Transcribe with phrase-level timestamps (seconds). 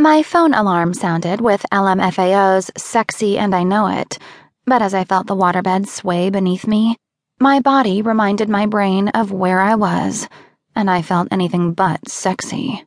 [0.00, 4.16] My phone alarm sounded with LMFAO's Sexy and I Know It,
[4.64, 6.96] but as I felt the waterbed sway beneath me,
[7.40, 10.28] my body reminded my brain of where I was,
[10.76, 12.86] and I felt anything but sexy.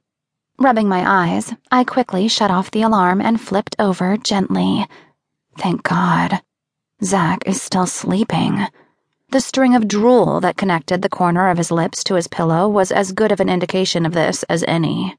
[0.58, 4.88] Rubbing my eyes, I quickly shut off the alarm and flipped over gently.
[5.58, 6.42] Thank God.
[7.04, 8.68] Zach is still sleeping.
[9.32, 12.90] The string of drool that connected the corner of his lips to his pillow was
[12.90, 15.18] as good of an indication of this as any.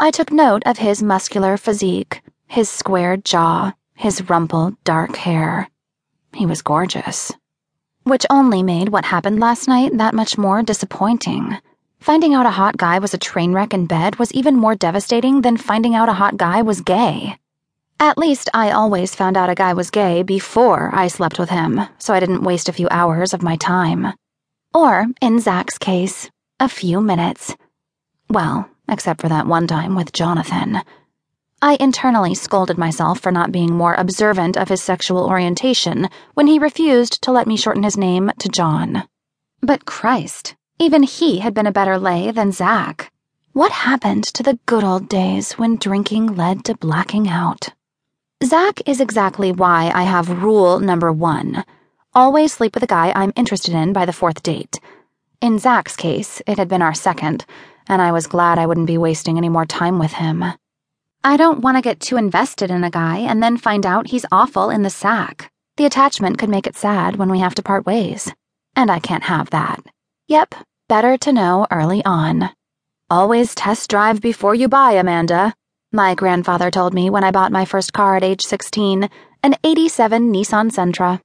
[0.00, 5.70] I took note of his muscular physique, his square jaw, his rumpled, dark hair.
[6.34, 7.32] He was gorgeous.
[8.02, 11.58] Which only made what happened last night that much more disappointing.
[12.00, 15.42] Finding out a hot guy was a train wreck in bed was even more devastating
[15.42, 17.38] than finding out a hot guy was gay.
[18.00, 21.80] At least I always found out a guy was gay before I slept with him,
[21.98, 24.12] so I didn't waste a few hours of my time.
[24.74, 27.54] Or, in Zach's case, a few minutes.
[28.28, 30.80] Well, except for that one time with Jonathan.
[31.62, 36.58] I internally scolded myself for not being more observant of his sexual orientation when he
[36.58, 39.08] refused to let me shorten his name to John.
[39.60, 43.10] But Christ, even he had been a better lay than Zach.
[43.52, 47.68] What happened to the good old days when drinking led to blacking out?
[48.44, 51.64] Zach is exactly why I have rule number one
[52.14, 54.78] always sleep with a guy I'm interested in by the fourth date.
[55.40, 57.44] In Zach's case, it had been our second
[57.88, 60.44] and I was glad I wouldn't be wasting any more time with him.
[61.22, 64.26] I don't want to get too invested in a guy and then find out he's
[64.30, 65.50] awful in the sack.
[65.76, 68.32] The attachment could make it sad when we have to part ways.
[68.76, 69.82] And I can't have that.
[70.28, 70.54] Yep,
[70.88, 72.50] better to know early on.
[73.10, 75.54] Always test drive before you buy, Amanda.
[75.92, 79.08] My grandfather told me when I bought my first car at age 16,
[79.42, 81.20] an 87 Nissan Sentra.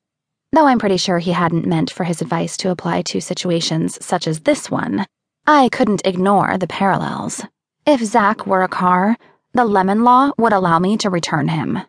[0.52, 4.28] Though I'm pretty sure he hadn't meant for his advice to apply to situations such
[4.28, 5.06] as this one.
[5.52, 7.44] I couldn't ignore the parallels.
[7.84, 9.18] If Zach were a car,
[9.52, 11.80] the lemon law would allow me to return him.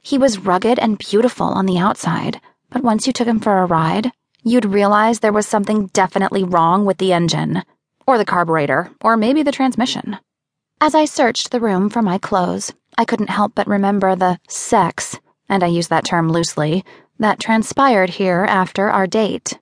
[0.00, 3.66] He was rugged and beautiful on the outside, but once you took him for a
[3.66, 4.10] ride,
[4.42, 7.62] you'd realize there was something definitely wrong with the engine,
[8.06, 10.16] or the carburetor, or maybe the transmission.
[10.80, 15.20] As I searched the room for my clothes, I couldn't help but remember the sex,
[15.46, 16.86] and I use that term loosely,
[17.18, 19.58] that transpired here after our date.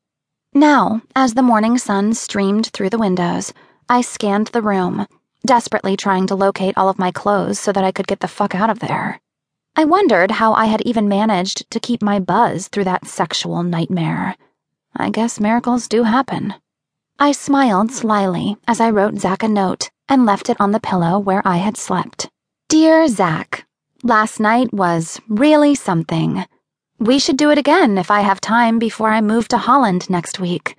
[0.55, 3.55] Now, as the morning sun streamed through the windows,
[3.89, 5.07] I scanned the room,
[5.47, 8.55] desperately trying to locate all of my clothes so that I could get the fuck
[8.55, 9.21] out of there.
[9.77, 14.37] I wondered how I had even managed to keep my buzz through that sexual nightmare.
[14.95, 16.53] I guess miracles do happen.
[17.19, 21.19] I smiled slyly as I wrote Zach a note and left it on the pillow
[21.19, 22.29] where I had slept.
[22.69, 23.65] Dear Zach,
[24.03, 26.45] last night was really something.
[27.03, 30.39] We should do it again if I have time before I move to Holland next
[30.39, 30.77] week.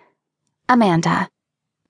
[0.70, 1.28] Amanda.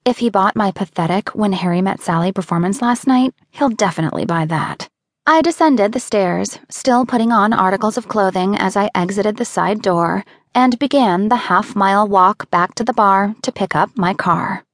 [0.05, 4.45] If he bought my pathetic When Harry Met Sally performance last night, he'll definitely buy
[4.45, 4.89] that.
[5.27, 9.83] I descended the stairs, still putting on articles of clothing as I exited the side
[9.83, 14.15] door, and began the half mile walk back to the bar to pick up my
[14.15, 14.65] car.